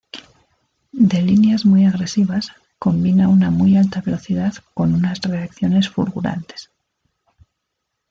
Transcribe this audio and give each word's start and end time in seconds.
De 1.11 1.21
líneas 1.21 1.63
muy 1.63 1.85
agresivas, 1.85 2.47
combina 2.79 3.27
una 3.29 3.51
muy 3.51 3.77
alta 3.77 4.01
velocidad 4.01 4.55
con 4.73 4.95
unas 4.95 5.21
reacciones 5.21 5.89
fulgurantes. 5.89 6.71